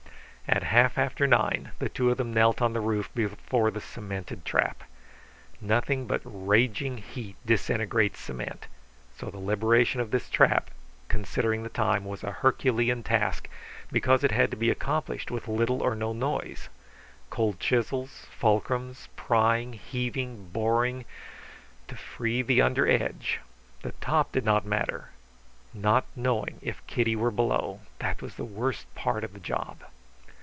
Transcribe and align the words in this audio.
At 0.49 0.63
half 0.63 0.97
after 0.97 1.27
nine 1.27 1.71
the 1.79 1.87
two 1.87 2.11
of 2.11 2.17
them 2.17 2.33
knelt 2.33 2.61
on 2.61 2.73
the 2.73 2.81
roof 2.81 3.09
before 3.15 3.71
the 3.71 3.79
cemented 3.79 4.43
trap. 4.43 4.83
Nothing 5.61 6.07
but 6.07 6.19
raging 6.25 6.97
heat 6.97 7.37
disintegrates 7.45 8.19
cement. 8.19 8.67
So 9.17 9.29
the 9.31 9.37
liberation 9.39 10.01
of 10.01 10.11
this 10.11 10.29
trap, 10.29 10.69
considering 11.07 11.63
the 11.63 11.69
time, 11.69 12.03
was 12.03 12.21
a 12.21 12.31
Herculean 12.33 13.01
task, 13.01 13.47
because 13.93 14.25
it 14.25 14.31
had 14.33 14.51
to 14.51 14.57
be 14.57 14.69
accomplished 14.69 15.31
with 15.31 15.47
little 15.47 15.81
or 15.81 15.95
no 15.95 16.11
noise. 16.11 16.67
Cold 17.29 17.57
chisels, 17.61 18.27
fulcrums, 18.37 19.07
prying, 19.15 19.71
heaving, 19.71 20.49
boring. 20.51 21.05
To 21.87 21.95
free 21.95 22.41
the 22.41 22.61
under 22.61 22.85
edge; 22.89 23.39
the 23.83 23.93
top 24.01 24.33
did 24.33 24.43
not 24.43 24.65
matter. 24.65 25.11
Not 25.73 26.03
knowing 26.13 26.57
if 26.61 26.85
Kitty 26.87 27.15
were 27.15 27.31
below 27.31 27.79
that 27.99 28.21
was 28.21 28.35
the 28.35 28.43
worst 28.43 28.93
part 28.95 29.23
of 29.23 29.31
the 29.31 29.39
job. 29.39 29.77